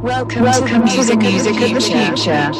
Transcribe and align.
Welcome, 0.00 0.44
Welcome 0.44 0.86
to 0.86 1.04
the 1.04 1.16
music, 1.16 1.18
to 1.18 1.26
the 1.26 1.30
music 1.30 1.60
of 1.60 1.74
the 1.74 1.80
future. 1.80 2.52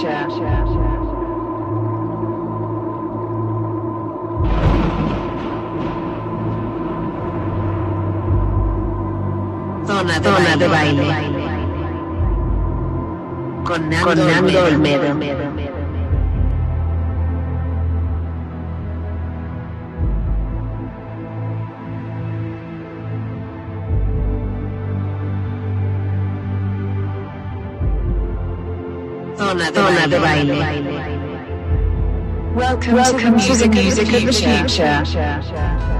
Zona 9.87 10.19
de, 10.19 10.25
Zona 10.25 10.57
de 10.57 10.69
baile. 10.69 11.07
baile. 11.07 11.49
Con 13.65 13.89
Nando, 13.89 14.05
Con 14.05 14.17
Nando 14.19 14.65
Olmedo. 14.65 15.11
Olmedo. 15.13 15.78
Zona 29.49 29.71
de, 29.71 29.81
Zona 29.81 30.07
de 30.07 30.19
baile. 30.21 30.59
Welcome, 32.55 32.95
Welcome 32.95 33.19
to 33.19 33.25
the 33.25 33.31
music, 33.31 33.71
to 33.73 33.79
the 33.79 33.83
music 33.83 34.07
of 34.07 34.13
the 34.13 34.33
future. 34.33 34.85
Of 34.85 35.07
the 35.07 35.43
future. 35.43 35.98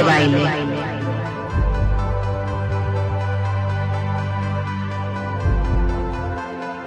De, 0.00 0.06
baile. 0.06 0.50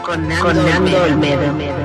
Con 0.04 0.28
Nando 0.28 1.04
Olmedo. 1.04 1.83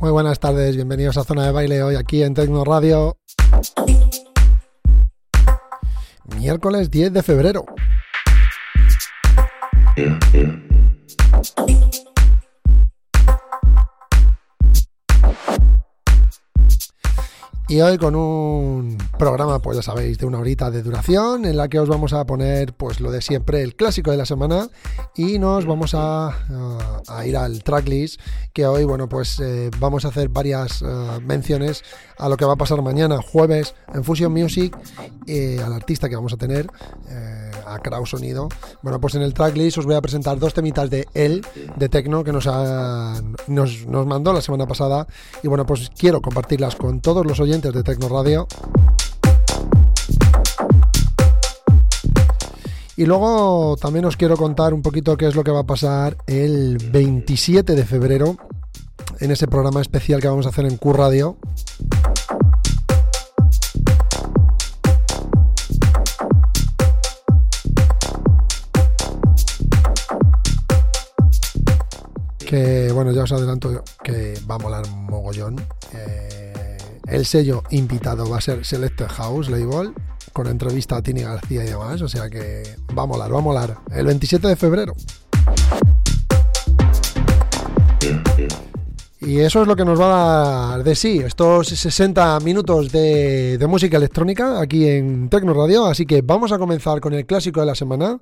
Olmedo. 0.00 0.12
buenas 0.12 0.38
tardes, 0.38 0.76
bienvenidos 0.76 1.16
a 1.16 1.24
Zona 1.24 1.46
de 1.46 1.52
Baile 1.52 1.82
hoy 1.82 1.96
aquí 1.96 2.22
en 2.22 2.34
Tecno 2.34 2.64
Radio. 2.64 3.16
Miércoles 6.36 6.90
10 6.90 7.12
de 7.12 7.22
febrero. 7.22 7.64
Y 17.70 17.82
hoy 17.82 17.98
con 17.98 18.14
un 18.14 18.96
programa, 19.18 19.58
pues 19.58 19.76
ya 19.76 19.82
sabéis, 19.82 20.16
de 20.16 20.24
una 20.24 20.38
horita 20.38 20.70
de 20.70 20.82
duración 20.82 21.44
en 21.44 21.58
la 21.58 21.68
que 21.68 21.78
os 21.78 21.86
vamos 21.86 22.14
a 22.14 22.24
poner, 22.24 22.72
pues 22.72 22.98
lo 22.98 23.10
de 23.10 23.20
siempre, 23.20 23.60
el 23.62 23.76
clásico 23.76 24.10
de 24.10 24.16
la 24.16 24.24
semana 24.24 24.70
y 25.14 25.38
nos 25.38 25.66
vamos 25.66 25.94
a, 25.94 26.34
ir 27.26 27.36
al 27.36 27.62
tracklist 27.62 28.22
que 28.54 28.66
hoy, 28.66 28.84
bueno, 28.84 29.06
pues 29.06 29.38
eh, 29.40 29.70
vamos 29.78 30.06
a 30.06 30.08
hacer 30.08 30.30
varias 30.30 30.80
eh, 30.80 30.86
menciones 31.22 31.84
a 32.16 32.30
lo 32.30 32.38
que 32.38 32.46
va 32.46 32.54
a 32.54 32.56
pasar 32.56 32.80
mañana, 32.80 33.20
jueves, 33.20 33.74
en 33.92 34.02
Fusion 34.02 34.32
Music, 34.32 34.74
eh, 35.26 35.60
al 35.62 35.74
artista 35.74 36.08
que 36.08 36.16
vamos 36.16 36.32
a 36.32 36.38
tener 36.38 36.68
a 37.66 37.78
Krau 37.80 38.06
Sonido. 38.06 38.48
Bueno, 38.80 38.98
pues 38.98 39.14
en 39.14 39.20
el 39.20 39.34
tracklist 39.34 39.76
os 39.76 39.84
voy 39.84 39.94
a 39.94 40.00
presentar 40.00 40.38
dos 40.38 40.54
temitas 40.54 40.88
de 40.88 41.06
él, 41.12 41.44
de 41.76 41.88
Tecno, 41.90 42.24
que 42.24 42.32
nos, 42.32 42.46
nos, 43.46 43.86
nos 43.86 44.06
mandó 44.06 44.32
la 44.32 44.40
semana 44.40 44.66
pasada. 44.66 45.06
Y 45.42 45.48
bueno, 45.48 45.66
pues 45.66 45.90
quiero 45.94 46.22
compartirlas 46.22 46.74
con 46.74 47.00
todos 47.00 47.26
los 47.26 47.38
oyentes 47.40 47.57
de 47.60 47.82
Tecno 47.82 48.08
Radio. 48.08 48.46
Y 52.96 53.04
luego 53.04 53.76
también 53.80 54.04
os 54.04 54.16
quiero 54.16 54.36
contar 54.36 54.72
un 54.72 54.80
poquito 54.80 55.16
qué 55.16 55.26
es 55.26 55.34
lo 55.34 55.42
que 55.42 55.50
va 55.50 55.60
a 55.60 55.66
pasar 55.66 56.16
el 56.28 56.78
27 56.78 57.74
de 57.74 57.84
febrero 57.84 58.36
en 59.18 59.32
ese 59.32 59.48
programa 59.48 59.80
especial 59.80 60.20
que 60.20 60.28
vamos 60.28 60.46
a 60.46 60.50
hacer 60.50 60.66
en 60.66 60.76
Q 60.76 60.92
Radio. 60.92 61.36
que 72.46 72.90
bueno, 72.94 73.12
ya 73.12 73.24
os 73.24 73.32
adelanto 73.32 73.84
que 74.02 74.40
va 74.50 74.54
a 74.54 74.58
molar 74.58 74.88
mogollón. 74.88 75.56
Eh, 75.92 76.47
el 77.10 77.26
sello 77.26 77.62
invitado 77.70 78.28
va 78.28 78.38
a 78.38 78.40
ser 78.40 78.64
Selected 78.64 79.08
House 79.08 79.48
Label, 79.48 79.92
con 80.32 80.46
entrevista 80.46 80.96
a 80.96 81.02
Tini 81.02 81.22
García 81.22 81.64
y 81.64 81.68
demás, 81.68 82.02
o 82.02 82.08
sea 82.08 82.28
que 82.28 82.62
va 82.96 83.02
a 83.02 83.06
molar, 83.06 83.32
va 83.32 83.38
a 83.38 83.42
molar. 83.42 83.78
El 83.90 84.06
27 84.06 84.46
de 84.46 84.56
febrero. 84.56 84.94
Y 89.20 89.40
eso 89.40 89.62
es 89.62 89.68
lo 89.68 89.74
que 89.74 89.84
nos 89.84 90.00
va 90.00 90.06
a 90.06 90.68
dar 90.70 90.84
de 90.84 90.94
sí, 90.94 91.18
estos 91.18 91.68
60 91.68 92.38
minutos 92.40 92.92
de, 92.92 93.58
música 93.68 93.96
electrónica 93.96 94.60
aquí 94.60 94.86
en 94.86 95.28
Tecno 95.28 95.52
Radio. 95.54 95.86
Así 95.86 96.06
que 96.06 96.22
vamos 96.22 96.52
a 96.52 96.58
comenzar 96.58 97.00
con 97.00 97.12
el 97.14 97.26
clásico 97.26 97.60
de 97.60 97.66
la 97.66 97.74
semana 97.74 98.20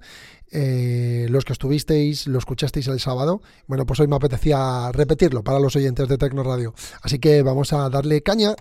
eh, 0.51 1.27
los 1.29 1.45
que 1.45 1.53
estuvisteis, 1.53 2.27
lo 2.29 2.39
escuchasteis 2.39 2.89
el 2.89 2.99
sábado. 2.99 3.43
Bueno, 3.67 3.85
pues 3.85 4.01
hoy 4.01 4.07
me 4.07 4.17
apetecía 4.17 4.91
repetirlo 4.91 5.45
para 5.45 5.61
los 5.61 5.77
oyentes 5.77 6.09
de 6.09 6.17
Tecno 6.17 6.43
Radio. 6.43 6.73
Así 7.03 7.19
que 7.19 7.43
vamos 7.43 7.75
a 7.75 7.91
darle 7.91 8.23
caña. 8.23 8.57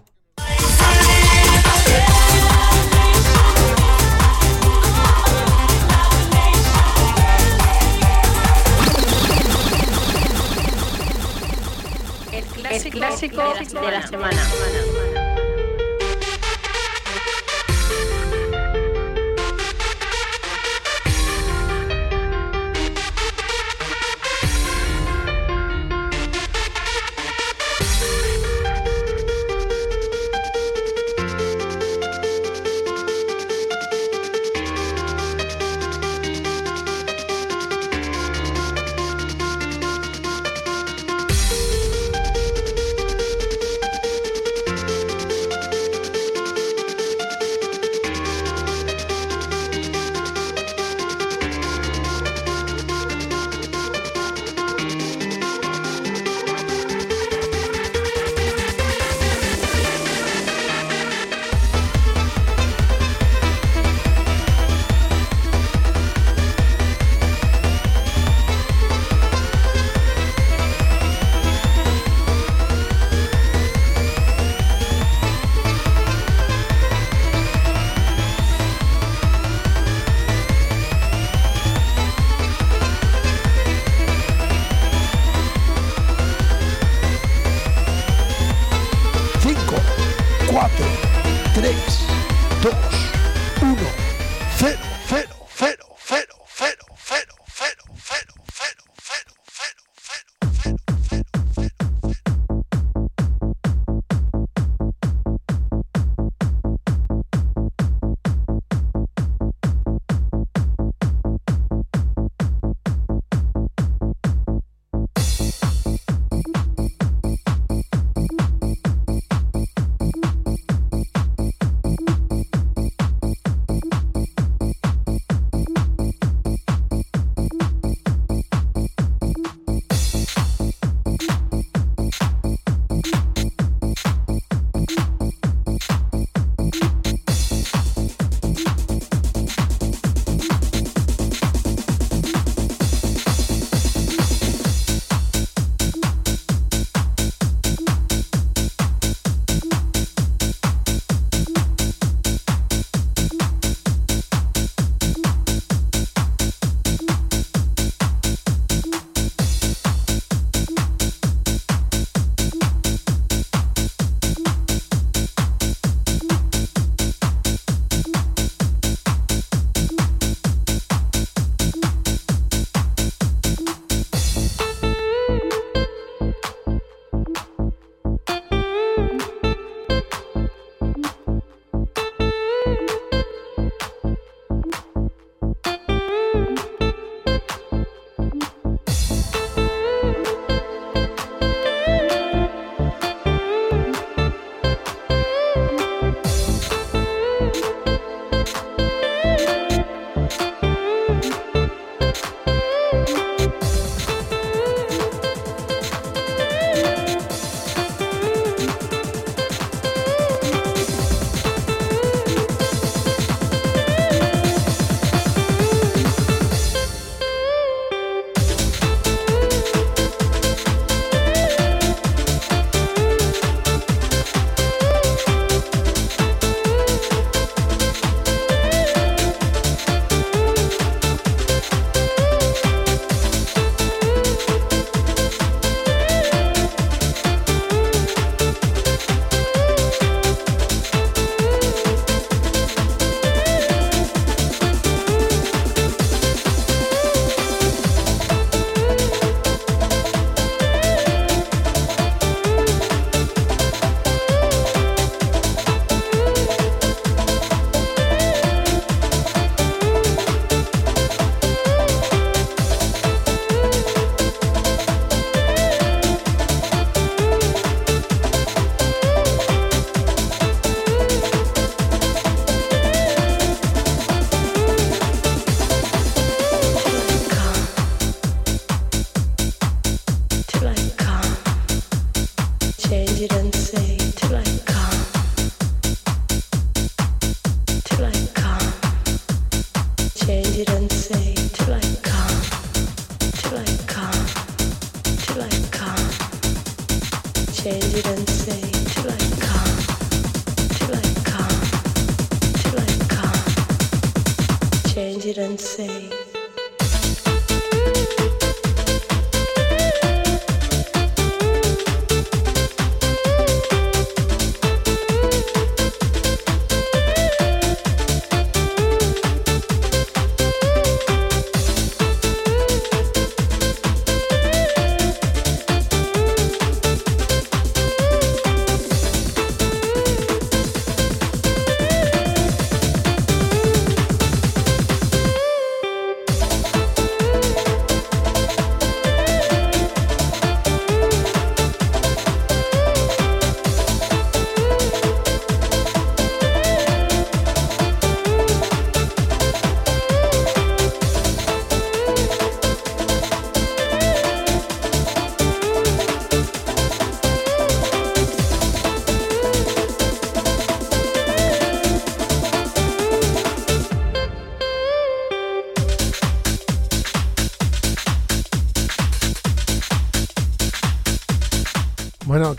El 12.75 12.91
clásico, 12.91 13.53
De 13.81 13.91
la 13.91 14.07
semana. 14.07 14.41
4, 14.43 15.14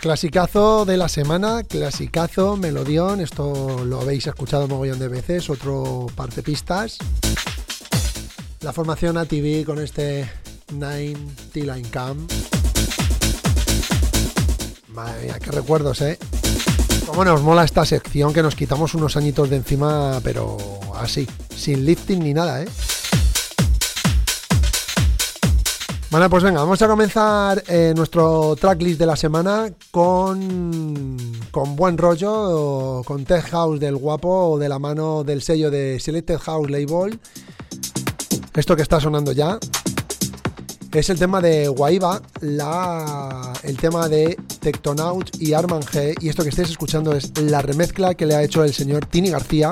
clasicazo 0.07 0.85
de 0.85 0.95
la 0.95 1.09
semana, 1.09 1.63
clasicazo, 1.63 2.55
melodión, 2.55 3.19
esto 3.19 3.83
lo 3.83 3.99
habéis 3.99 4.25
escuchado 4.25 4.65
mogollón 4.65 4.99
de 4.99 5.09
veces, 5.09 5.49
otro 5.49 6.07
parte 6.15 6.41
pistas. 6.41 6.97
La 8.61 8.71
formación 8.71 9.17
ATV 9.17 9.65
con 9.65 9.83
este 9.83 10.31
Nine 10.71 11.17
Till 11.51 11.69
I 11.77 11.81
Come. 11.91 12.25
Madre 14.87 15.23
mía, 15.25 15.39
qué 15.43 15.51
recuerdos, 15.51 15.99
¿eh? 15.99 16.17
¿Cómo 17.05 17.25
nos 17.25 17.41
mola 17.41 17.65
esta 17.65 17.83
sección 17.83 18.31
que 18.31 18.41
nos 18.41 18.55
quitamos 18.55 18.93
unos 18.93 19.17
añitos 19.17 19.49
de 19.49 19.57
encima, 19.57 20.21
pero 20.23 20.57
así, 20.95 21.27
sin 21.53 21.85
lifting 21.85 22.23
ni 22.23 22.33
nada, 22.33 22.63
¿eh? 22.63 22.67
Bueno, 26.17 26.31
pues 26.31 26.43
venga, 26.43 26.61
vamos 26.61 26.81
a 26.81 26.87
comenzar 26.87 27.63
eh, 27.67 27.93
nuestro 27.95 28.55
tracklist 28.55 28.99
de 28.99 29.05
la 29.05 29.15
semana 29.15 29.71
con, 29.91 31.15
con 31.51 31.75
buen 31.75 31.95
rollo, 31.95 33.03
con 33.05 33.23
Tech 33.23 33.47
House 33.51 33.79
del 33.79 33.97
guapo, 33.97 34.57
de 34.57 34.67
la 34.67 34.79
mano 34.79 35.23
del 35.23 35.43
sello 35.43 35.69
de 35.69 35.99
Selected 35.99 36.39
House 36.39 36.71
Label. 36.71 37.19
Esto 38.55 38.75
que 38.75 38.81
está 38.81 38.99
sonando 38.99 39.31
ya 39.31 39.59
es 40.91 41.07
el 41.11 41.19
tema 41.19 41.39
de 41.39 41.67
Guaiba, 41.67 42.19
la, 42.41 43.53
el 43.61 43.77
tema 43.77 44.09
de 44.09 44.39
Tectonaut 44.59 45.29
y 45.39 45.53
Arman 45.53 45.83
G. 45.83 46.15
Y 46.19 46.29
esto 46.29 46.41
que 46.41 46.49
estáis 46.49 46.71
escuchando 46.71 47.15
es 47.15 47.31
la 47.39 47.61
remezcla 47.61 48.15
que 48.15 48.25
le 48.25 48.33
ha 48.33 48.41
hecho 48.41 48.63
el 48.63 48.73
señor 48.73 49.05
Tini 49.05 49.29
García, 49.29 49.71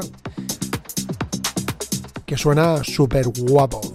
que 2.23 2.37
suena 2.37 2.83
súper 2.83 3.29
guapo. 3.29 3.94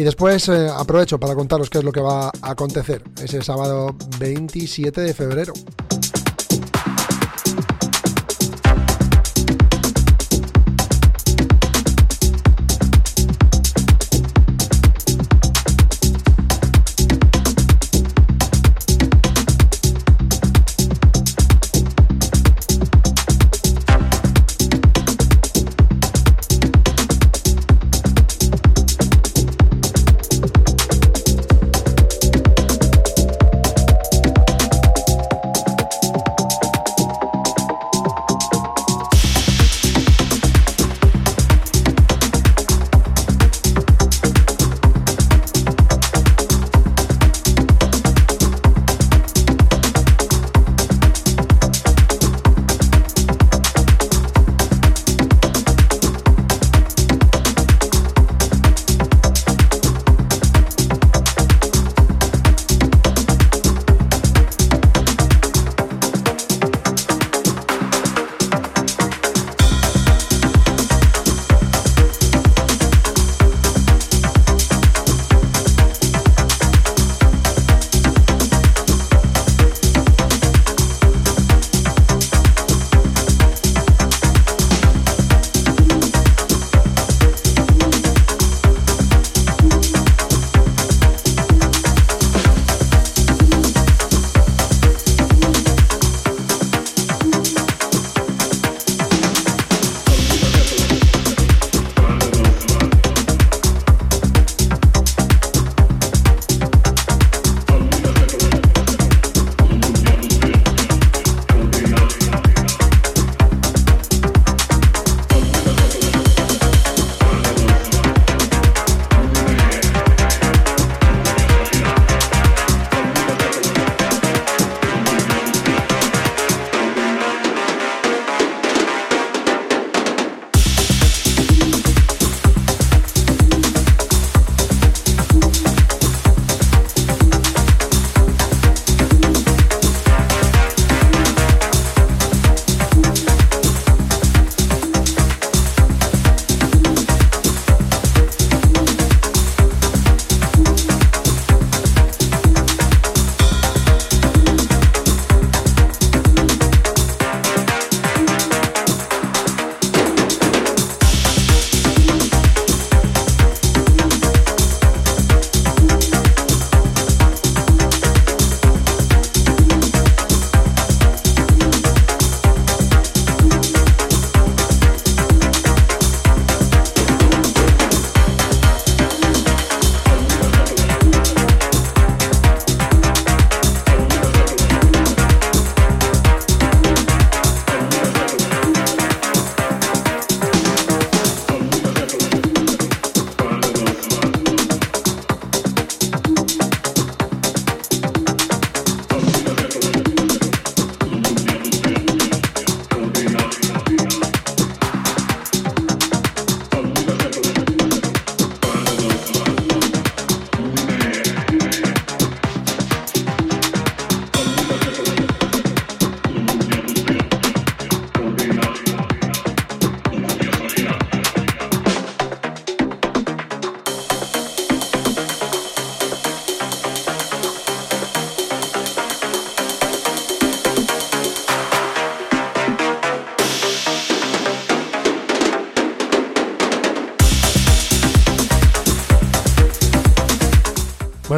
Y 0.00 0.02
después 0.02 0.48
eh, 0.48 0.66
aprovecho 0.74 1.20
para 1.20 1.34
contaros 1.34 1.68
qué 1.68 1.76
es 1.76 1.84
lo 1.84 1.92
que 1.92 2.00
va 2.00 2.28
a 2.28 2.50
acontecer 2.52 3.02
ese 3.22 3.42
sábado 3.42 3.94
27 4.18 4.98
de 5.02 5.12
febrero. 5.12 5.52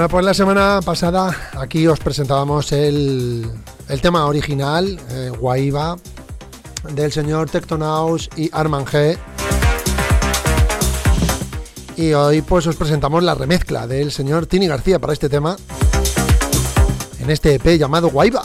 Pues 0.09 0.25
la 0.25 0.35
semana 0.35 0.80
pasada 0.85 1.50
aquí 1.59 1.87
os 1.87 2.00
presentábamos 2.00 2.73
el, 2.73 3.49
tema 4.00 4.26
original, 4.26 4.99
eh, 5.11 5.30
Guaiba, 5.38 5.97
del 6.94 7.12
señor 7.12 7.50
Tectonaus 7.50 8.28
y 8.37 8.49
Arman 8.52 8.85
G. 8.85 9.16
Y 11.97 12.12
hoy 12.14 12.42
pues 12.42 12.66
os 12.66 12.76
presentamos 12.76 13.23
la 13.23 13.35
remezcla 13.35 13.87
del 13.87 14.11
señor 14.11 14.47
Tini 14.47 14.66
García 14.66 14.99
para 14.99 15.12
este 15.12 15.28
tema. 15.28 15.56
en 17.21 17.30
este 17.30 17.54
EP 17.54 17.78
llamado 17.78 18.09
Guayba. 18.09 18.42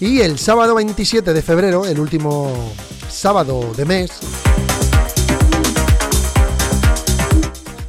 Y 0.00 0.20
el 0.20 0.38
sábado 0.38 0.74
27 0.74 1.32
de 1.32 1.42
febrero, 1.42 1.86
el 1.86 1.98
último 2.00 2.52
sábado 3.08 3.72
de 3.76 3.84
mes, 3.84 4.10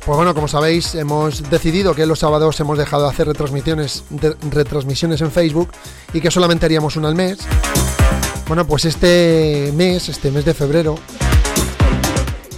pues 0.09 0.17
bueno, 0.17 0.33
como 0.33 0.47
sabéis, 0.47 0.95
hemos 0.95 1.51
decidido 1.51 1.93
que 1.93 2.07
los 2.07 2.17
sábados 2.17 2.59
hemos 2.59 2.79
dejado 2.79 3.03
de 3.03 3.09
hacer 3.09 3.27
retransmisiones, 3.27 4.05
retransmisiones 4.49 5.21
en 5.21 5.29
Facebook 5.29 5.69
y 6.13 6.19
que 6.19 6.31
solamente 6.31 6.65
haríamos 6.65 6.95
una 6.95 7.09
al 7.09 7.13
mes. 7.13 7.37
Bueno, 8.47 8.65
pues 8.65 8.85
este 8.85 9.71
mes, 9.75 10.09
este 10.09 10.31
mes 10.31 10.45
de 10.45 10.55
febrero, 10.55 10.95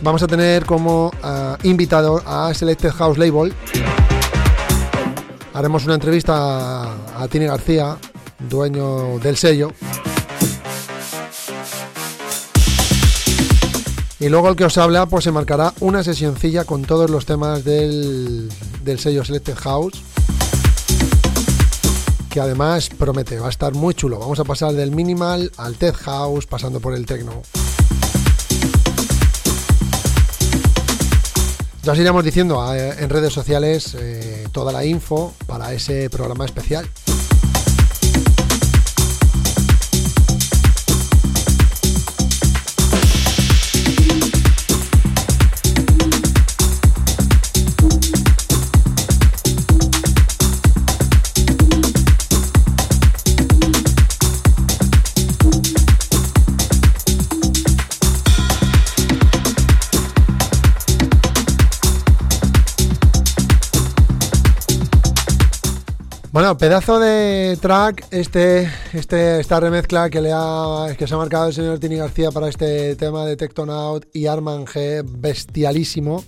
vamos 0.02 0.24
a 0.24 0.28
tener 0.28 0.66
como 0.66 1.12
ah, 1.24 1.58
invitado 1.64 2.24
a 2.26 2.54
Selected 2.54 2.92
House 2.92 3.18
Label. 3.18 3.54
Haremos 5.54 5.84
una 5.84 5.96
entrevista 5.96 6.84
a, 6.84 6.96
a 7.18 7.28
Tini 7.28 7.48
García, 7.48 7.98
dueño 8.48 9.20
del 9.20 9.36
sello. 9.36 9.74
Y 14.22 14.30
luego 14.30 14.50
el 14.50 14.56
que 14.56 14.66
os 14.66 14.78
habla, 14.78 15.08
pues 15.08 15.24
se 15.24 15.32
marcará 15.32 15.74
una 15.80 16.04
sesioncilla 16.04 16.64
con 16.64 16.84
todos 16.84 17.10
los 17.10 17.26
temas 17.26 17.66
del, 17.66 18.52
del 18.84 19.00
sello 19.00 19.26
Selected 19.26 19.56
House. 19.56 20.04
Que 22.30 22.40
además 22.40 22.90
promete, 22.90 23.40
va 23.40 23.48
a 23.48 23.50
estar 23.50 23.74
muy 23.74 23.96
chulo. 23.96 24.20
Vamos 24.20 24.40
a 24.40 24.44
pasar 24.44 24.74
del 24.74 24.92
minimal 24.92 25.52
al 25.58 25.74
tech 25.74 25.96
house, 25.96 26.46
pasando 26.46 26.80
por 26.80 26.94
el 26.94 27.08
techno. 27.08 27.42
Ya 31.82 31.94
os 31.94 31.98
iremos 31.98 32.24
diciendo 32.24 32.64
eh, 32.76 32.94
en 33.00 33.10
redes 33.10 33.34
sociales 33.34 33.96
eh, 34.00 34.48
toda 34.52 34.72
la 34.72 34.86
info 34.86 35.34
para 35.48 35.74
ese 35.74 36.12
programa 36.12 36.46
especial. 36.46 36.88
Bueno, 66.42 66.58
pedazo 66.58 67.00
de 67.00 67.56
track 67.62 68.08
este, 68.10 68.68
este, 68.94 69.40
esta 69.40 69.60
remezcla 69.60 70.10
que 70.10 70.22
le 70.22 70.32
ha, 70.34 70.88
que 70.98 71.06
se 71.06 71.14
ha 71.14 71.18
marcado 71.18 71.50
el 71.50 71.54
señor 71.54 71.78
Tini 71.78 71.98
García 71.98 72.32
para 72.32 72.50
este 72.50 72.96
tema 72.96 73.28
de 73.28 73.38
Tectonaut 73.38 74.08
y 74.12 74.26
Arman 74.26 74.66
G, 74.66 75.06
bestialísimo. 75.08 76.24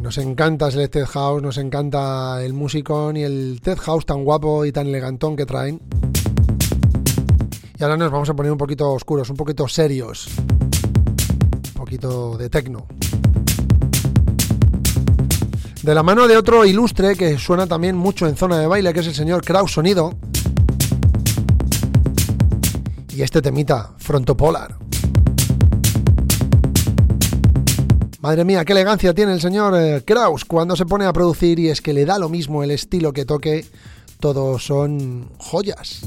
Nos 0.00 0.16
encanta 0.16 0.70
Selected 0.70 1.04
House, 1.04 1.42
nos 1.42 1.58
encanta 1.58 2.42
el 2.42 2.54
musicón 2.54 3.18
y 3.18 3.24
el 3.24 3.60
Ted 3.62 3.76
House 3.76 4.06
tan 4.06 4.24
guapo 4.24 4.64
y 4.64 4.72
tan 4.72 4.86
elegantón 4.86 5.36
que 5.36 5.44
traen. 5.44 5.78
Y 7.78 7.82
ahora 7.82 7.98
nos 7.98 8.10
vamos 8.10 8.30
a 8.30 8.34
poner 8.34 8.50
un 8.50 8.56
poquito 8.56 8.90
oscuros, 8.92 9.28
un 9.28 9.36
poquito 9.36 9.68
serios. 9.68 10.26
Un 10.38 11.74
poquito 11.74 12.38
de 12.38 12.48
techno 12.48 12.86
de 15.88 15.94
la 15.94 16.02
mano 16.02 16.28
de 16.28 16.36
otro 16.36 16.66
ilustre 16.66 17.16
que 17.16 17.38
suena 17.38 17.66
también 17.66 17.96
mucho 17.96 18.26
en 18.26 18.36
zona 18.36 18.58
de 18.58 18.66
baile, 18.66 18.92
que 18.92 19.00
es 19.00 19.06
el 19.06 19.14
señor 19.14 19.42
Kraus 19.42 19.72
Sonido. 19.72 20.12
Y 23.08 23.22
este 23.22 23.40
temita, 23.40 23.94
Frontopolar. 23.96 24.76
Madre 28.20 28.44
mía, 28.44 28.66
qué 28.66 28.72
elegancia 28.72 29.14
tiene 29.14 29.32
el 29.32 29.40
señor 29.40 29.72
eh, 29.78 30.02
Kraus 30.04 30.44
cuando 30.44 30.76
se 30.76 30.84
pone 30.84 31.06
a 31.06 31.12
producir 31.14 31.58
y 31.58 31.70
es 31.70 31.80
que 31.80 31.94
le 31.94 32.04
da 32.04 32.18
lo 32.18 32.28
mismo 32.28 32.62
el 32.62 32.70
estilo 32.70 33.14
que 33.14 33.24
toque, 33.24 33.64
todos 34.20 34.66
son 34.66 35.30
joyas. 35.38 36.02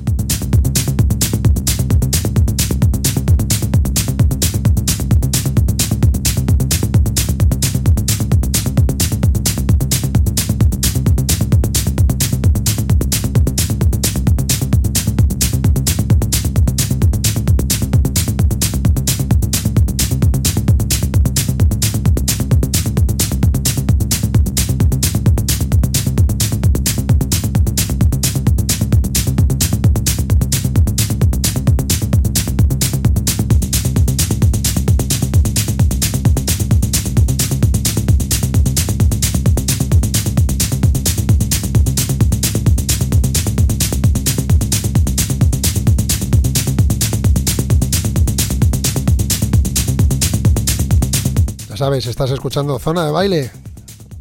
Sabes, 51.82 52.06
estás 52.06 52.30
escuchando 52.30 52.78
Zona 52.78 53.08
de 53.08 53.12
Baile 53.12 53.52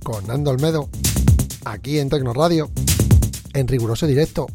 con 0.02 0.26
Nando 0.26 0.50
Olmedo, 0.50 0.88
aquí 1.66 1.98
en 1.98 2.08
Tecno 2.08 2.32
Radio, 2.32 2.70
en 3.52 3.68
riguroso 3.68 4.06
directo, 4.06 4.46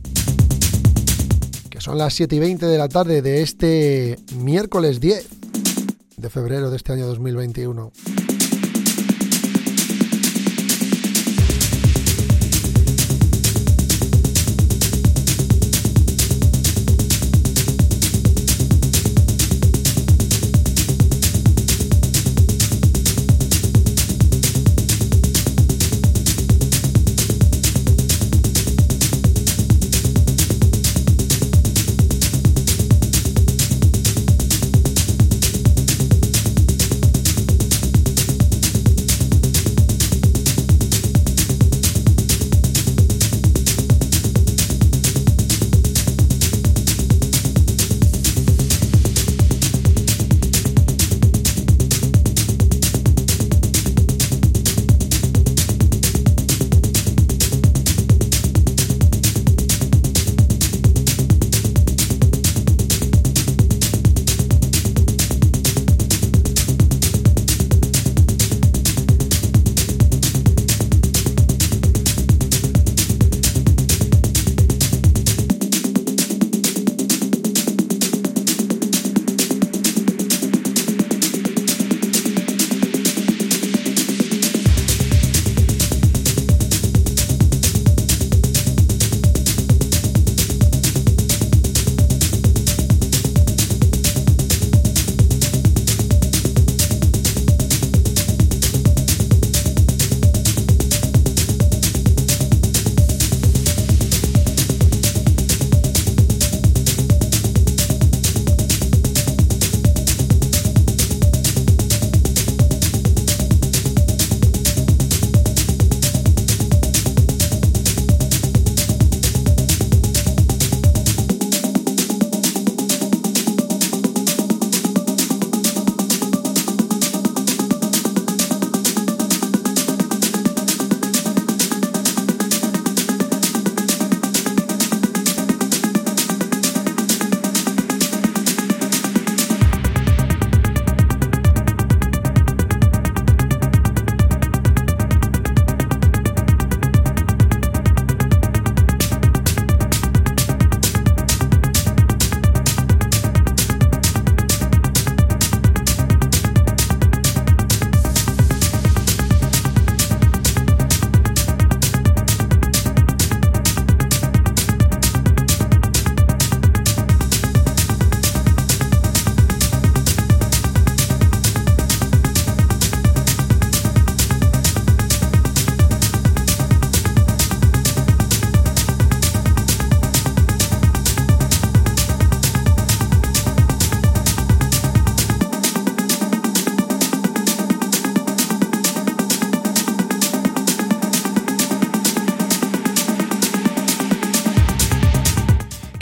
que 1.69 1.79
son 1.81 1.99
las 1.99 2.15
7 2.15 2.35
y 2.35 2.39
20 2.39 2.65
de 2.65 2.77
la 2.79 2.89
tarde 2.89 3.21
de 3.21 3.43
este 3.43 4.17
miércoles 4.37 4.99
10 4.99 5.23
de 6.17 6.29
febrero 6.31 6.71
de 6.71 6.77
este 6.77 6.93
año 6.93 7.05
2021. 7.05 7.91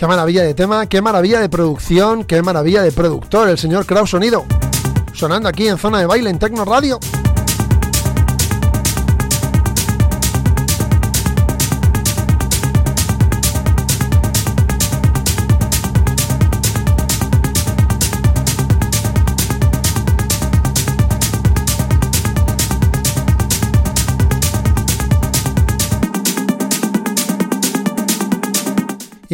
Qué 0.03 0.07
maravilla 0.07 0.43
de 0.43 0.53
tema, 0.53 0.85
qué 0.85 1.01
maravilla 1.01 1.39
de 1.39 1.47
producción, 1.47 2.25
qué 2.25 2.41
maravilla 2.41 2.81
de 2.81 2.91
productor, 2.91 3.47
el 3.47 3.57
señor 3.57 3.85
Kraus 3.85 4.09
Sonido. 4.09 4.43
Sonando 5.13 5.47
aquí 5.47 5.69
en 5.69 5.77
zona 5.77 5.99
de 5.99 6.05
baile 6.05 6.29
en 6.29 6.39
Tecno 6.39 6.65
Radio. 6.65 6.99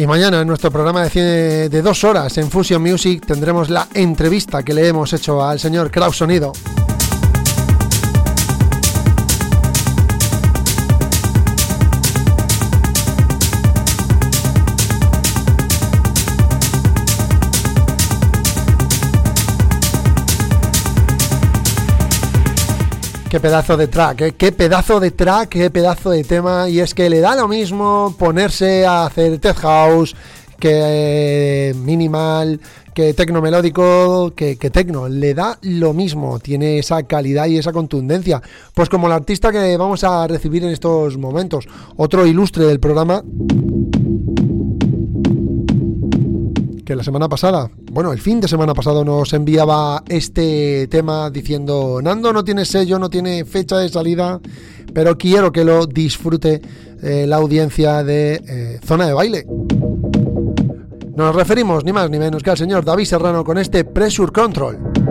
Y 0.00 0.06
mañana 0.06 0.40
en 0.40 0.48
nuestro 0.48 0.70
programa 0.70 1.02
de 1.02 1.10
cine 1.10 1.68
de 1.68 1.82
dos 1.82 2.04
horas 2.04 2.38
en 2.38 2.50
Fusion 2.50 2.80
Music 2.80 3.22
tendremos 3.26 3.68
la 3.68 3.86
entrevista 3.92 4.62
que 4.62 4.72
le 4.72 4.88
hemos 4.88 5.12
hecho 5.12 5.44
al 5.44 5.60
señor 5.60 5.90
Kraus 5.90 6.16
Sonido. 6.16 6.52
Qué 23.30 23.38
pedazo 23.38 23.76
de 23.76 23.86
track, 23.86 24.20
¿eh? 24.22 24.32
qué 24.32 24.50
pedazo 24.50 24.98
de 24.98 25.12
track, 25.12 25.50
qué 25.50 25.70
pedazo 25.70 26.10
de 26.10 26.24
tema. 26.24 26.68
Y 26.68 26.80
es 26.80 26.94
que 26.94 27.08
le 27.08 27.20
da 27.20 27.36
lo 27.36 27.46
mismo 27.46 28.12
ponerse 28.18 28.84
a 28.84 29.06
hacer 29.06 29.38
tech 29.38 29.56
house 29.58 30.16
que 30.58 31.70
eh, 31.70 31.74
minimal, 31.74 32.60
que 32.92 33.14
tecno 33.14 33.40
melódico, 33.40 34.32
que, 34.34 34.56
que 34.56 34.70
tecno. 34.70 35.08
Le 35.08 35.32
da 35.32 35.56
lo 35.62 35.94
mismo, 35.94 36.40
tiene 36.40 36.80
esa 36.80 37.04
calidad 37.04 37.46
y 37.46 37.56
esa 37.56 37.72
contundencia. 37.72 38.42
Pues 38.74 38.88
como 38.88 39.06
el 39.06 39.12
artista 39.12 39.52
que 39.52 39.76
vamos 39.76 40.02
a 40.02 40.26
recibir 40.26 40.64
en 40.64 40.70
estos 40.70 41.16
momentos, 41.16 41.68
otro 41.96 42.26
ilustre 42.26 42.64
del 42.64 42.80
programa 42.80 43.22
que 46.90 46.96
la 46.96 47.04
semana 47.04 47.28
pasada, 47.28 47.70
bueno, 47.92 48.12
el 48.12 48.18
fin 48.18 48.40
de 48.40 48.48
semana 48.48 48.74
pasado 48.74 49.04
nos 49.04 49.32
enviaba 49.32 50.02
este 50.08 50.88
tema 50.88 51.30
diciendo, 51.30 52.00
Nando 52.02 52.32
no 52.32 52.42
tiene 52.42 52.64
sello, 52.64 52.98
no 52.98 53.08
tiene 53.08 53.44
fecha 53.44 53.78
de 53.78 53.88
salida, 53.88 54.40
pero 54.92 55.16
quiero 55.16 55.52
que 55.52 55.62
lo 55.62 55.86
disfrute 55.86 56.60
eh, 57.00 57.26
la 57.28 57.36
audiencia 57.36 58.02
de 58.02 58.42
eh, 58.44 58.80
Zona 58.84 59.06
de 59.06 59.12
Baile. 59.12 59.46
Nos 61.14 61.32
referimos 61.32 61.84
ni 61.84 61.92
más 61.92 62.10
ni 62.10 62.18
menos 62.18 62.42
que 62.42 62.50
al 62.50 62.58
señor 62.58 62.84
David 62.84 63.04
Serrano 63.04 63.44
con 63.44 63.58
este 63.58 63.84
Pressure 63.84 64.32
Control. 64.32 65.09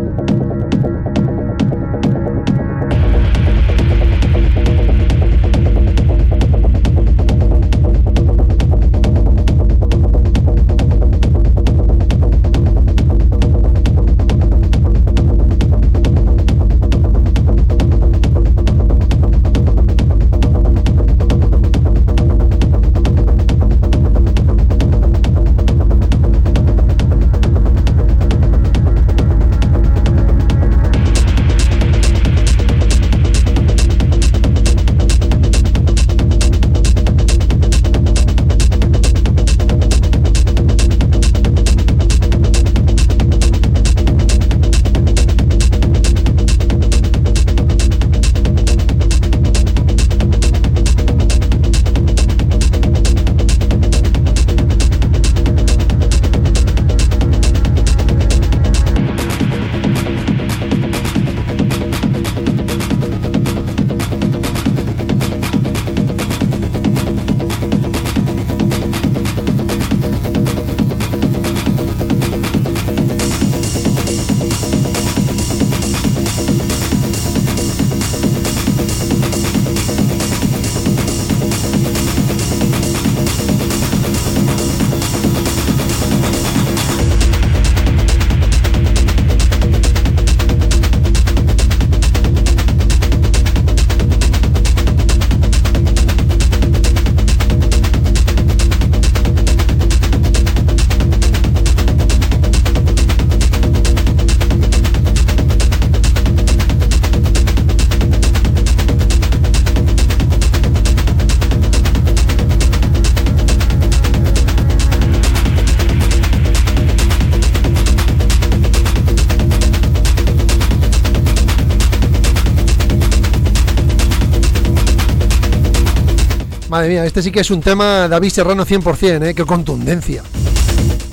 Mía, 126.89 127.05
este 127.05 127.21
sí 127.21 127.31
que 127.31 127.41
es 127.41 127.51
un 127.51 127.61
tema 127.61 128.07
David 128.07 128.31
Serrano 128.31 128.65
100%, 128.65 129.23
¿eh? 129.23 129.35
Qué 129.35 129.45
contundencia. 129.45 130.23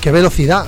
Qué 0.01 0.11
velocidad. 0.11 0.67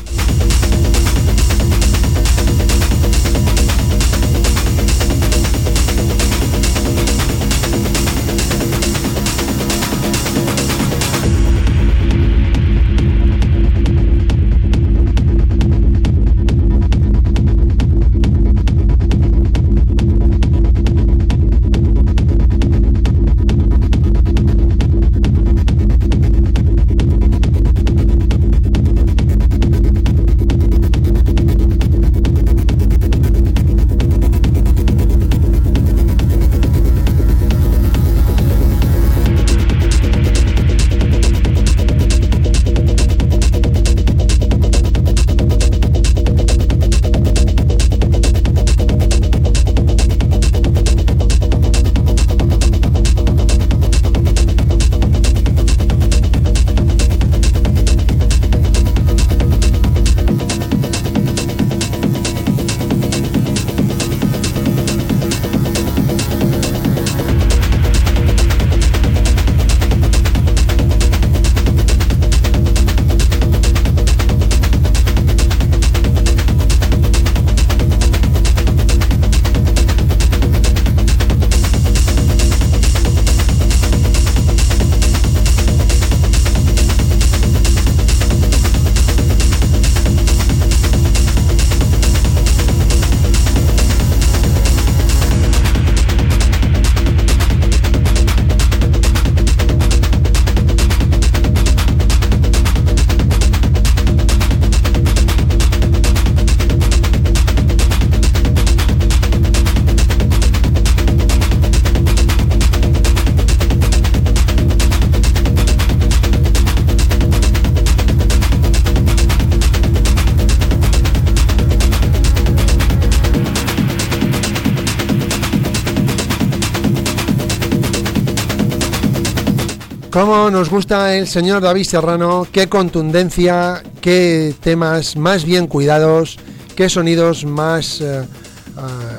Cómo 130.20 130.50
nos 130.50 130.68
gusta 130.68 131.14
el 131.14 131.28
señor 131.28 131.62
David 131.62 131.84
Serrano, 131.84 132.44
qué 132.50 132.68
contundencia, 132.68 133.84
qué 134.00 134.52
temas 134.60 135.14
más 135.14 135.44
bien 135.44 135.68
cuidados, 135.68 136.38
qué 136.74 136.88
sonidos 136.88 137.44
más 137.44 138.00
eh, 138.00 138.22
eh, 138.22 138.26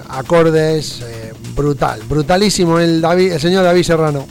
acordes, 0.10 1.00
eh, 1.00 1.32
brutal, 1.56 2.02
brutalísimo 2.10 2.80
el, 2.80 3.00
David, 3.00 3.32
el 3.32 3.40
señor 3.40 3.64
David 3.64 3.84
Serrano. 3.84 4.28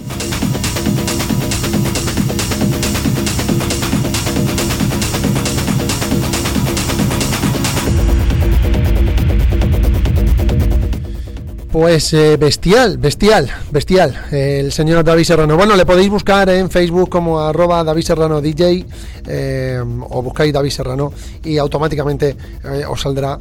Pues 11.80 12.12
bestial, 12.40 12.98
bestial, 12.98 13.48
bestial, 13.70 14.12
el 14.32 14.72
señor 14.72 15.04
David 15.04 15.22
Serrano. 15.22 15.56
Bueno, 15.56 15.76
le 15.76 15.86
podéis 15.86 16.10
buscar 16.10 16.48
en 16.50 16.68
Facebook 16.68 17.08
como 17.08 17.38
arroba 17.38 17.84
David 17.84 18.02
Serrano 18.02 18.40
DJ 18.40 18.84
eh, 19.24 19.80
o 20.10 20.20
buscáis 20.20 20.52
David 20.52 20.70
Serrano 20.70 21.12
y 21.44 21.56
automáticamente 21.56 22.36
eh, 22.64 22.84
os 22.84 23.00
saldrá. 23.00 23.38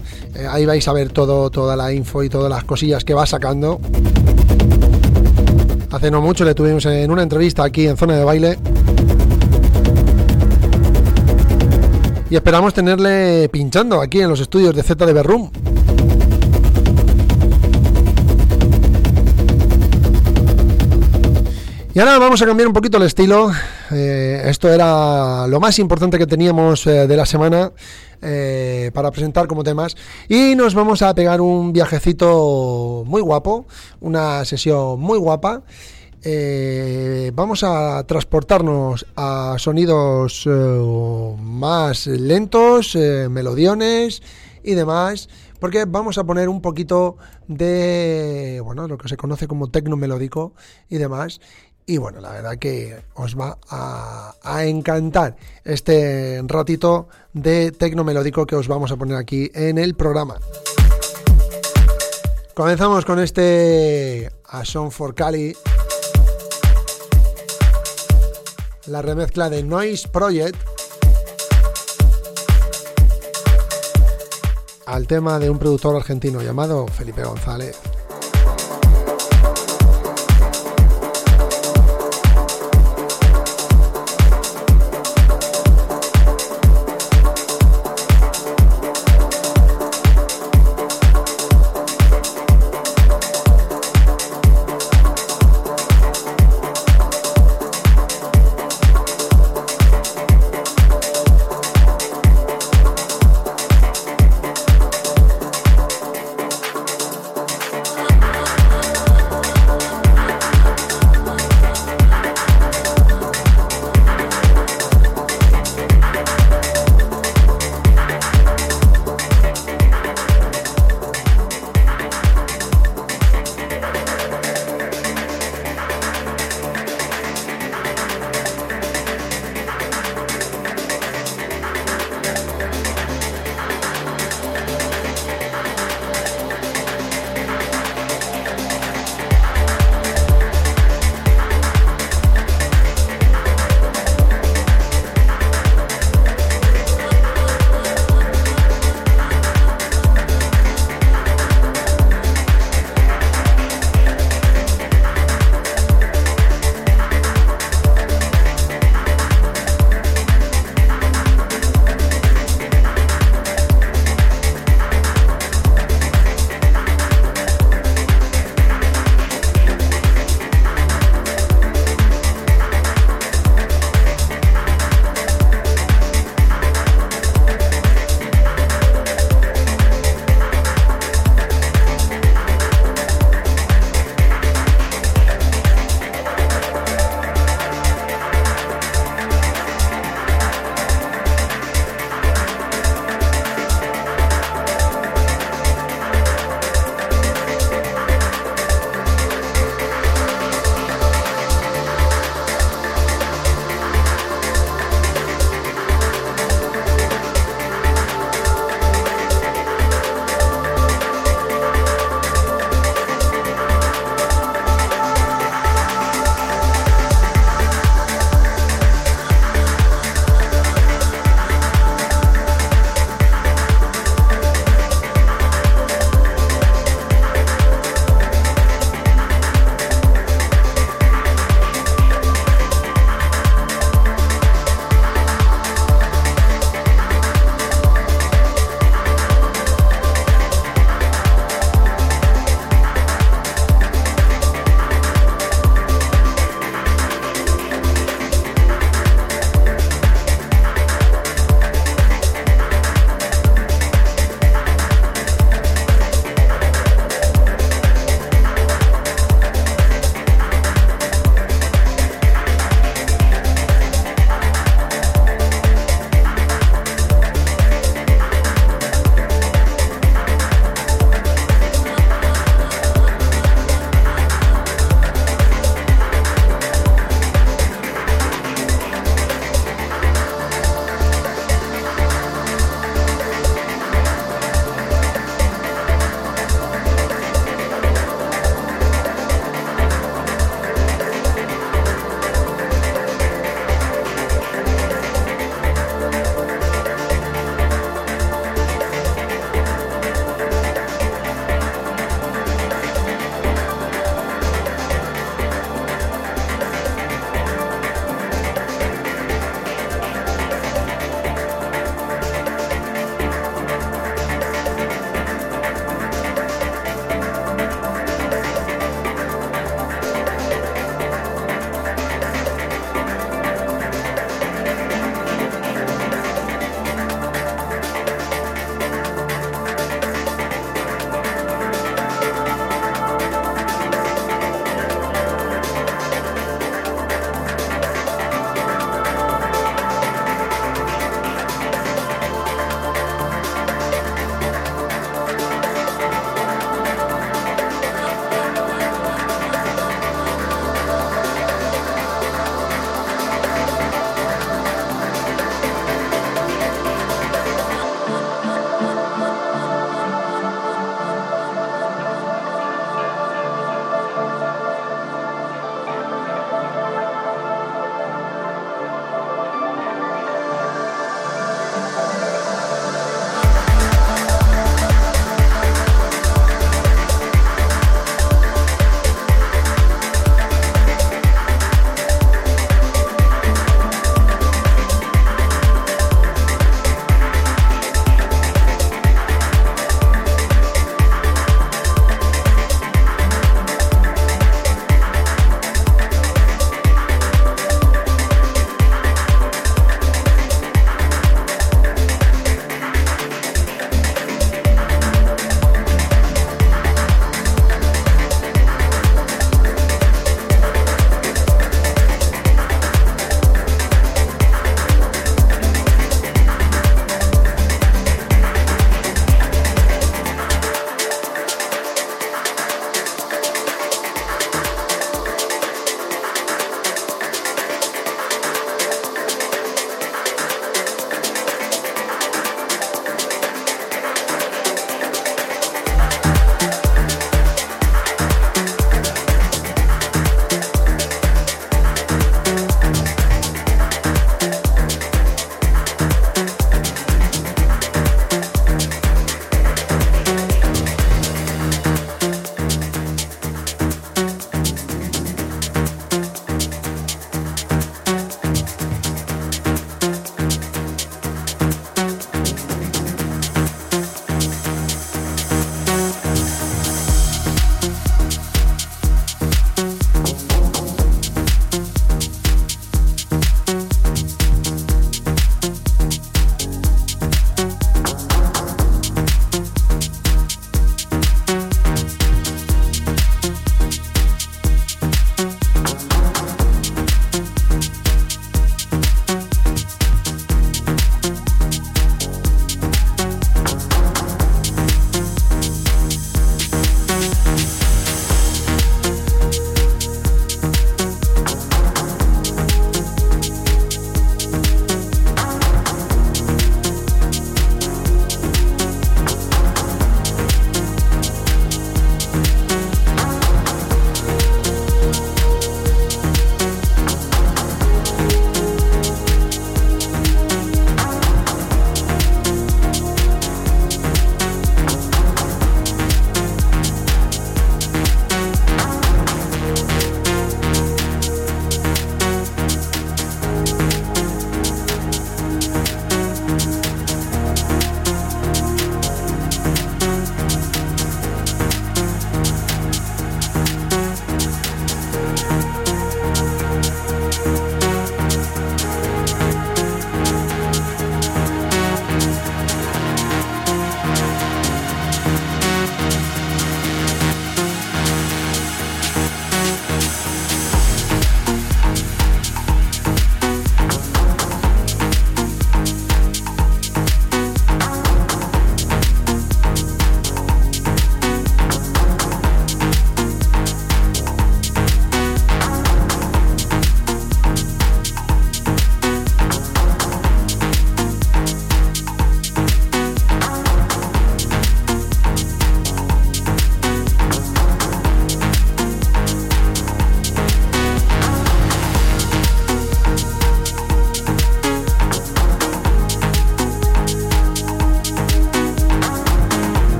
ahí 0.52 0.67
vais 0.67 0.88
a 0.88 0.93
ver 0.93 1.10
todo, 1.10 1.50
toda 1.50 1.76
la 1.76 1.91
info 1.91 2.21
y 2.21 2.30
todas 2.30 2.47
las 2.47 2.63
cosillas 2.63 3.04
que 3.04 3.15
va 3.15 3.26
sacando. 3.26 3.80
Hace 5.89 6.12
no 6.12 6.21
mucho 6.21 6.45
le 6.45 6.54
tuvimos 6.54 6.86
en 6.86 7.10
una 7.10 7.23
entrevista 7.23 7.63
aquí 7.63 7.88
en 7.88 7.97
Zona 7.97 8.17
de 8.17 8.23
Baile. 8.23 8.60
Y 12.30 12.36
esperamos 12.36 12.71
tenerle 12.76 13.50
pinchando 13.50 14.00
aquí 14.00 14.21
en 14.21 14.30
los 14.30 14.39
estudios 14.41 14.76
de 14.76 14.84
Z 14.84 15.08
de 15.08 15.13
Berrum. 15.13 15.50
Y 21.97 21.99
ahora 21.99 22.19
vamos 22.19 22.39
a 22.43 22.45
cambiar 22.45 22.67
un 22.67 22.75
poquito 22.75 22.97
el 22.97 23.03
estilo. 23.05 23.51
Eh, 23.89 24.43
esto 24.45 24.71
era 24.71 25.47
lo 25.47 25.60
más 25.60 25.79
importante 25.79 26.19
que 26.19 26.27
teníamos 26.27 26.86
eh, 26.86 27.07
de 27.07 27.17
la 27.17 27.25
semana 27.25 27.71
eh, 28.21 28.91
para 28.93 29.10
presentar 29.10 29.47
como 29.47 29.63
temas. 29.63 29.97
Y 30.29 30.53
nos 30.53 30.75
vamos 30.75 31.01
a 31.01 31.15
pegar 31.15 31.41
un 31.41 31.73
viajecito 31.73 33.03
muy 33.07 33.19
guapo, 33.23 33.65
una 33.99 34.45
sesión 34.45 34.99
muy 34.99 35.17
guapa. 35.17 35.63
vamos 37.33 37.63
a 37.63 38.03
transportarnos 38.05 39.07
a 39.15 39.55
sonidos 39.57 40.47
más 41.41 42.05
lentos, 42.05 42.95
melodiones 42.95 44.21
y 44.63 44.75
demás 44.75 45.29
porque 45.60 45.86
vamos 45.86 46.19
a 46.19 46.23
poner 46.23 46.49
un 46.49 46.62
poquito 46.62 47.17
de, 47.47 48.62
bueno, 48.63 48.88
lo 48.88 48.99
que 48.99 49.07
se 49.07 49.17
conoce 49.17 49.47
como 49.47 49.71
tecno 49.71 49.97
melódico 49.97 50.53
y 50.88 50.97
demás. 50.97 51.39
Y 51.89 51.97
bueno, 52.00 52.19
la 52.19 52.32
verdad 52.34 52.58
que 52.58 53.02
os 53.13 53.39
va 53.39 53.58
a, 53.69 54.65
encantar 54.65 55.38
este 55.63 56.41
ratito 56.45 57.08
de 57.32 57.71
tecno 57.71 58.04
melódico 58.04 58.45
que 58.45 58.58
os 58.58 58.67
vamos 58.67 58.91
a 58.91 58.97
poner 58.97 59.15
aquí 59.15 59.50
en 59.54 59.78
el 59.78 59.95
programa. 59.95 60.38
Comenzamos 62.54 63.06
con 63.06 63.19
este 63.19 64.30
A 64.50 64.65
Song 64.65 64.91
for 64.91 65.15
Cali. 65.15 65.56
La 68.88 69.02
remezcla 69.02 69.50
de 69.50 69.63
Noise 69.63 70.10
Project. 70.10 70.58
Al 74.88 75.08
tema 75.08 75.39
de 75.39 75.50
un 75.50 75.58
productor 75.58 75.95
argentino 75.95 76.41
llamado 76.41 76.86
Felipe 76.88 77.23
González. 77.23 77.80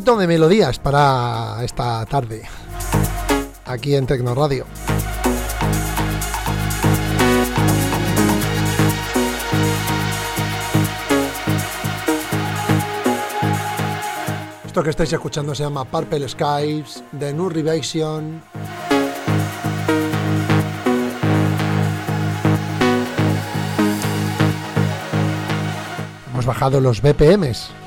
Poquito 0.00 0.16
de 0.16 0.26
melodías 0.26 0.78
para 0.78 1.62
esta 1.62 2.06
tarde, 2.06 2.42
aquí 3.66 3.94
en 3.94 4.06
Tecno 4.06 4.34
Radio. 4.34 4.64
Esto 14.64 14.82
que 14.82 14.88
estáis 14.88 15.12
escuchando 15.12 15.54
se 15.54 15.64
llama 15.64 15.84
Purple 15.84 16.26
Skies 16.26 17.04
de 17.12 17.34
New 17.34 17.50
Revision. 17.50 18.42
Hemos 26.32 26.46
bajado 26.46 26.80
los 26.80 27.02
BPMs. 27.02 27.79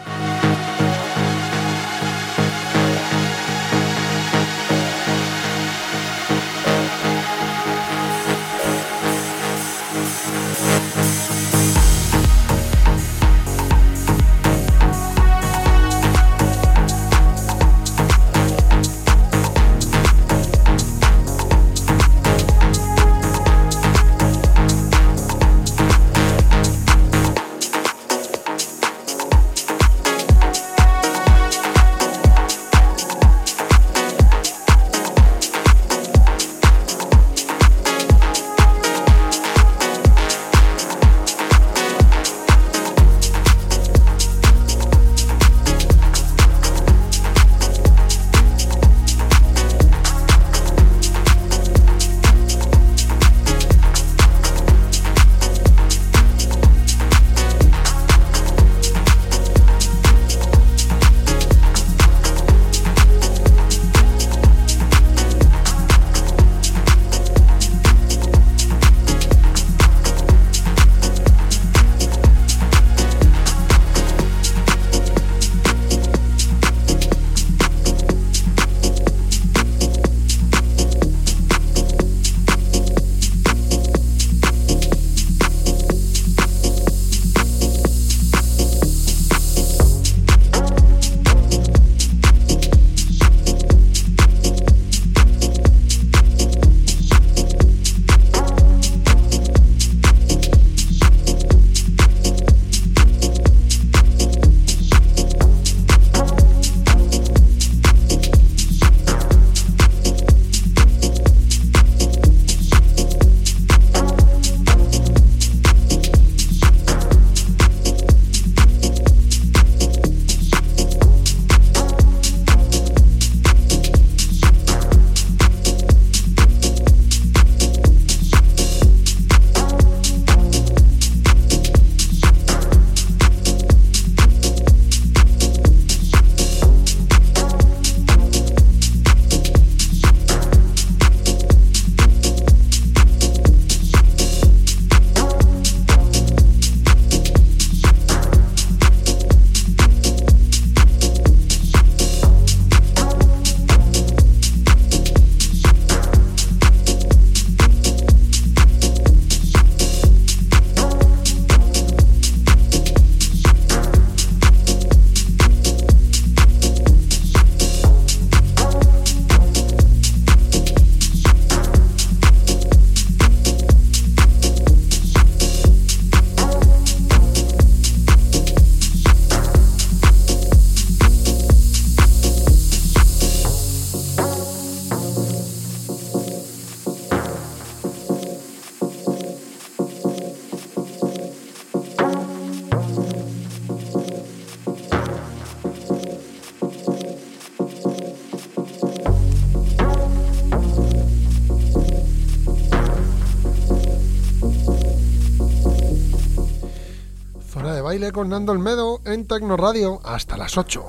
Con 208.14 208.30
Nando 208.30 208.52
Olmedo 208.52 209.02
en 209.06 209.26
Tecno 209.26 209.58
Radio 209.58 210.00
hasta 210.04 210.38
las 210.38 210.56
8. 210.56 210.86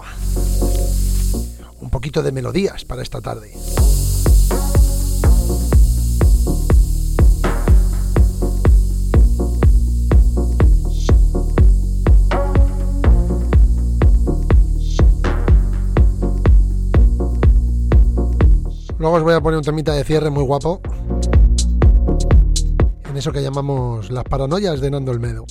Un 1.80 1.90
poquito 1.90 2.22
de 2.22 2.30
melodías 2.30 2.84
para 2.84 3.02
esta 3.02 3.22
tarde. 3.22 3.52
Luego 18.98 19.16
os 19.16 19.22
voy 19.22 19.34
a 19.34 19.40
poner 19.40 19.58
un 19.58 19.64
temita 19.64 19.94
de 19.94 20.04
cierre 20.04 20.28
muy 20.28 20.44
guapo. 20.44 20.80
En 23.08 23.16
eso 23.16 23.32
que 23.32 23.42
llamamos 23.42 24.10
las 24.10 24.24
paranoias 24.24 24.80
de 24.80 24.90
Nando 24.90 25.10
Olmedo. 25.10 25.46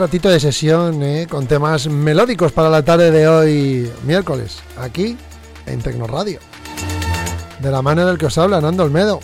Ratito 0.00 0.30
de 0.30 0.40
sesión, 0.40 1.02
¿eh? 1.02 1.26
Con 1.28 1.46
temas 1.46 1.86
melódicos 1.86 2.52
para 2.52 2.70
la 2.70 2.82
tarde 2.82 3.10
de 3.10 3.28
hoy, 3.28 3.92
miércoles, 4.04 4.60
aquí 4.78 5.16
en 5.66 5.80
Tecnoradio. 5.82 6.40
De 7.60 7.70
la 7.70 7.82
mano 7.82 8.06
del 8.06 8.16
que 8.16 8.24
os 8.26 8.38
habla, 8.38 8.62
Nando 8.62 8.82
Olmedo. 8.82 9.20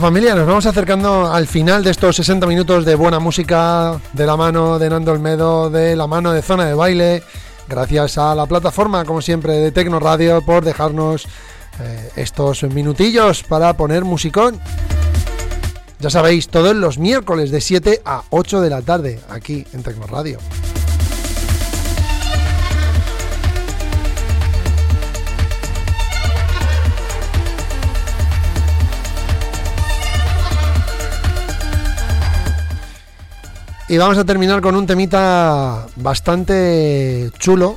Familia, 0.00 0.34
nos 0.34 0.46
vamos 0.46 0.64
acercando 0.64 1.30
al 1.30 1.46
final 1.46 1.84
de 1.84 1.90
estos 1.90 2.16
60 2.16 2.46
minutos 2.46 2.86
de 2.86 2.94
buena 2.94 3.18
música 3.18 4.00
de 4.14 4.24
la 4.24 4.34
mano 4.34 4.78
de 4.78 4.88
Nando 4.88 5.12
Olmedo, 5.12 5.68
de 5.68 5.94
la 5.94 6.06
mano 6.06 6.32
de 6.32 6.40
Zona 6.40 6.64
de 6.64 6.72
Baile. 6.72 7.22
Gracias 7.68 8.16
a 8.16 8.34
la 8.34 8.46
plataforma, 8.46 9.04
como 9.04 9.20
siempre, 9.20 9.52
de 9.54 9.72
Tecno 9.72 10.00
Radio 10.00 10.40
por 10.40 10.64
dejarnos 10.64 11.26
eh, 11.80 12.10
estos 12.16 12.62
minutillos 12.62 13.42
para 13.42 13.76
poner 13.76 14.04
musicón. 14.04 14.58
Ya 15.98 16.08
sabéis, 16.08 16.48
todos 16.48 16.74
los 16.74 16.98
miércoles 16.98 17.50
de 17.50 17.60
7 17.60 18.00
a 18.02 18.22
8 18.30 18.62
de 18.62 18.70
la 18.70 18.80
tarde, 18.80 19.20
aquí 19.28 19.66
en 19.74 19.82
Tecno 19.82 20.06
Radio. 20.06 20.38
Y 33.90 33.98
vamos 33.98 34.16
a 34.18 34.24
terminar 34.24 34.60
con 34.60 34.76
un 34.76 34.86
temita 34.86 35.84
bastante 35.96 37.28
chulo. 37.40 37.76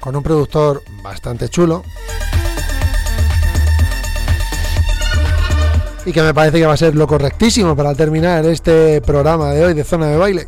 Con 0.00 0.16
un 0.16 0.22
productor 0.22 0.82
bastante 1.02 1.50
chulo. 1.50 1.84
Y 6.06 6.12
que 6.12 6.22
me 6.22 6.32
parece 6.32 6.58
que 6.58 6.64
va 6.64 6.72
a 6.72 6.76
ser 6.78 6.94
lo 6.94 7.06
correctísimo 7.06 7.76
para 7.76 7.94
terminar 7.94 8.46
este 8.46 9.02
programa 9.02 9.52
de 9.52 9.62
hoy 9.62 9.74
de 9.74 9.84
Zona 9.84 10.06
de 10.06 10.16
Baile. 10.16 10.46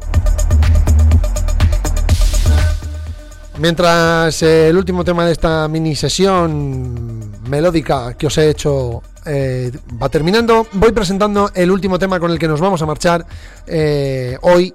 Mientras 3.58 4.40
el 4.42 4.74
último 4.74 5.04
tema 5.04 5.26
de 5.26 5.32
esta 5.32 5.68
mini 5.68 5.94
sesión 5.94 7.42
melódica 7.46 8.14
que 8.14 8.28
os 8.28 8.38
he 8.38 8.48
hecho 8.48 9.02
eh, 9.26 9.70
va 10.00 10.08
terminando, 10.08 10.66
voy 10.72 10.92
presentando 10.92 11.50
el 11.54 11.70
último 11.70 11.98
tema 11.98 12.18
con 12.18 12.30
el 12.30 12.38
que 12.38 12.48
nos 12.48 12.60
vamos 12.60 12.80
a 12.82 12.86
marchar 12.86 13.26
eh, 13.66 14.38
hoy. 14.42 14.74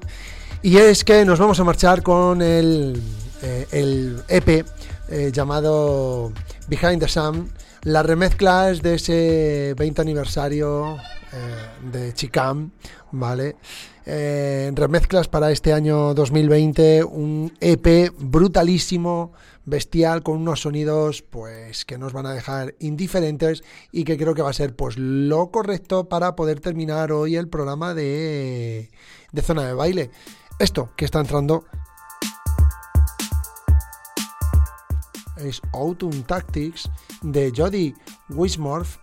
Y 0.61 0.77
es 0.77 1.03
que 1.03 1.25
nos 1.25 1.39
vamos 1.39 1.59
a 1.59 1.63
marchar 1.63 2.01
con 2.03 2.41
el, 2.41 3.01
eh, 3.41 3.67
el 3.71 4.23
EP 4.27 4.65
llamado 5.31 6.31
Behind 6.67 6.99
the 6.99 7.07
Sun, 7.07 7.51
las 7.83 8.05
remezclas 8.05 8.81
de 8.81 8.95
ese 8.95 9.75
20 9.77 10.01
aniversario 10.01 10.97
de 11.91 12.13
Chicam, 12.13 12.71
¿vale? 13.11 13.57
remezclas 14.05 15.27
para 15.27 15.51
este 15.51 15.73
año 15.73 16.15
2020, 16.15 17.03
un 17.03 17.53
EP 17.59 18.11
brutalísimo 18.17 19.33
bestial 19.65 20.23
con 20.23 20.37
unos 20.37 20.61
sonidos 20.61 21.21
pues 21.21 21.85
que 21.85 21.97
nos 21.97 22.13
van 22.13 22.25
a 22.25 22.33
dejar 22.33 22.75
indiferentes 22.79 23.63
y 23.91 24.03
que 24.03 24.17
creo 24.17 24.33
que 24.33 24.41
va 24.41 24.49
a 24.49 24.53
ser 24.53 24.75
pues 24.75 24.97
lo 24.97 25.51
correcto 25.51 26.07
para 26.07 26.35
poder 26.35 26.59
terminar 26.59 27.11
hoy 27.11 27.35
el 27.35 27.49
programa 27.49 27.93
de, 27.93 28.91
de 29.31 29.41
zona 29.41 29.65
de 29.65 29.73
baile. 29.73 30.11
Esto 30.59 30.91
que 30.95 31.05
está 31.05 31.19
entrando 31.19 31.65
es 35.37 35.61
Autumn 35.73 36.23
Tactics 36.23 36.89
de 37.21 37.51
Jody 37.55 37.93
Wismorf 38.29 38.97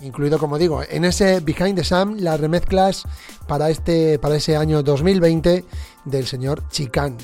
incluido 0.00 0.38
como 0.38 0.58
digo 0.58 0.82
en 0.88 1.04
ese 1.04 1.40
Behind 1.40 1.76
the 1.76 1.84
Sam 1.84 2.16
las 2.20 2.38
remezclas 2.38 3.04
para 3.48 3.70
este 3.70 4.18
para 4.18 4.36
ese 4.36 4.56
año 4.56 4.82
2020 4.82 5.64
del 6.04 6.26
señor 6.26 6.68
Chican 6.68 7.16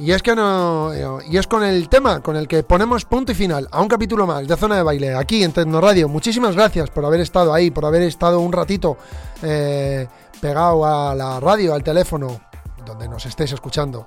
Y 0.00 0.12
es 0.12 0.22
que 0.22 0.34
no. 0.34 0.90
Y 1.28 1.36
es 1.36 1.46
con 1.46 1.62
el 1.62 1.90
tema 1.90 2.20
con 2.20 2.34
el 2.34 2.48
que 2.48 2.62
ponemos 2.62 3.04
punto 3.04 3.32
y 3.32 3.34
final 3.34 3.68
a 3.70 3.82
un 3.82 3.88
capítulo 3.88 4.26
más 4.26 4.48
de 4.48 4.56
Zona 4.56 4.76
de 4.76 4.82
Baile 4.82 5.14
aquí 5.14 5.44
en 5.44 5.52
Radio. 5.54 6.08
Muchísimas 6.08 6.54
gracias 6.54 6.88
por 6.88 7.04
haber 7.04 7.20
estado 7.20 7.52
ahí, 7.52 7.70
por 7.70 7.84
haber 7.84 8.02
estado 8.02 8.40
un 8.40 8.50
ratito 8.50 8.96
eh, 9.42 10.08
pegado 10.40 10.86
a 10.86 11.14
la 11.14 11.38
radio, 11.38 11.74
al 11.74 11.84
teléfono, 11.84 12.40
donde 12.86 13.08
nos 13.08 13.26
estéis 13.26 13.52
escuchando. 13.52 14.06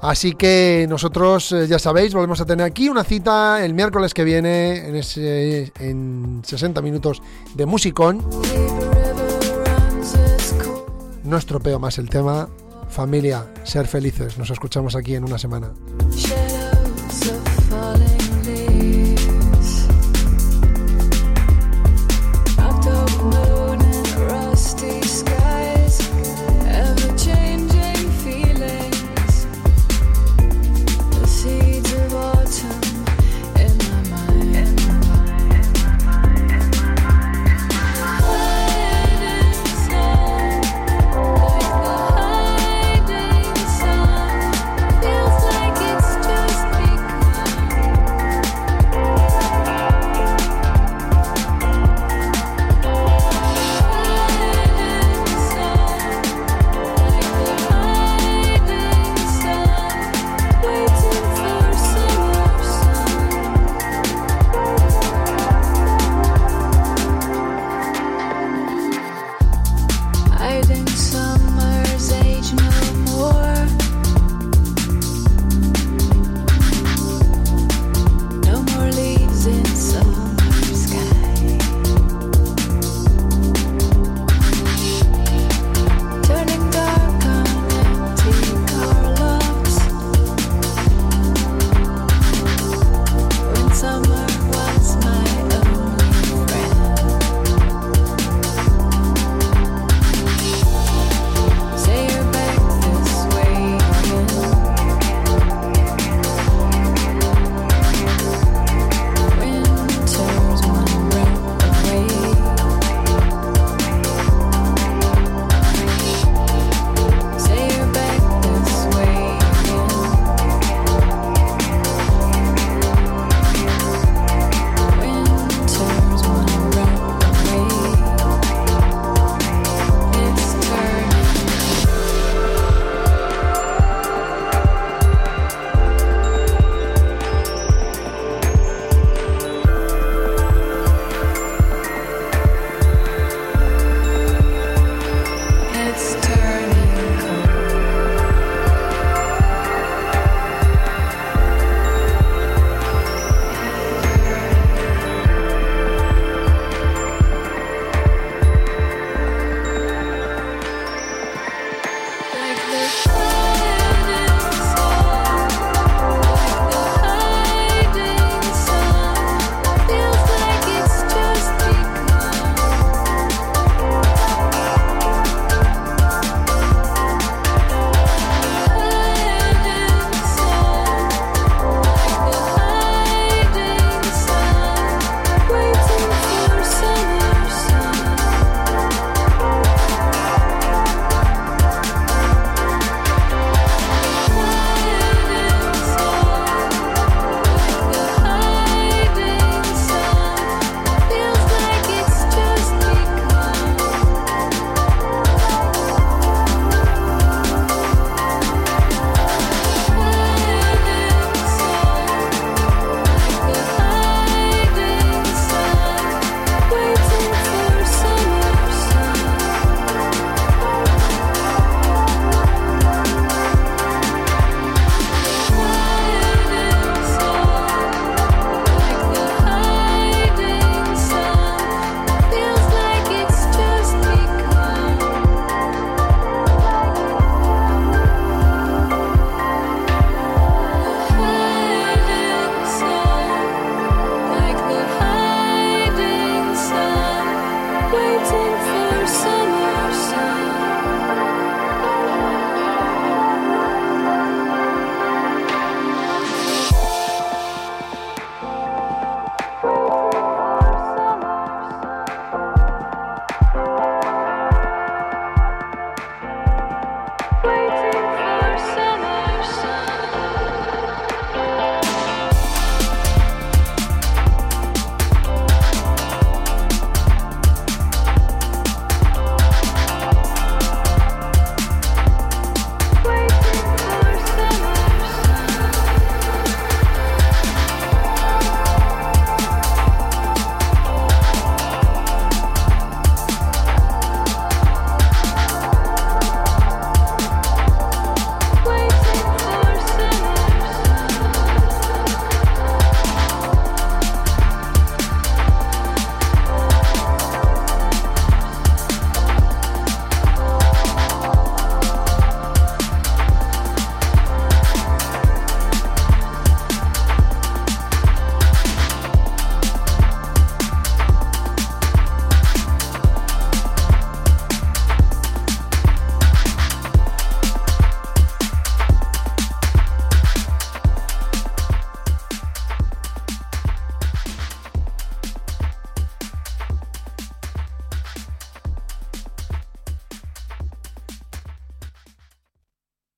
Así 0.00 0.34
que 0.34 0.86
nosotros, 0.88 1.50
eh, 1.50 1.66
ya 1.66 1.80
sabéis, 1.80 2.14
volvemos 2.14 2.40
a 2.40 2.44
tener 2.44 2.64
aquí 2.64 2.88
una 2.88 3.02
cita 3.02 3.64
el 3.64 3.74
miércoles 3.74 4.14
que 4.14 4.22
viene 4.22 4.86
en, 4.86 4.94
ese, 4.94 5.72
en 5.80 6.42
60 6.44 6.80
minutos 6.82 7.20
de 7.54 7.66
musicón. 7.66 8.24
No 11.24 11.36
estropeo 11.36 11.80
más 11.80 11.98
el 11.98 12.08
tema. 12.08 12.48
Familia, 12.92 13.46
ser 13.64 13.86
felices. 13.86 14.36
Nos 14.36 14.50
escuchamos 14.50 14.94
aquí 14.94 15.14
en 15.14 15.24
una 15.24 15.38
semana. 15.38 15.72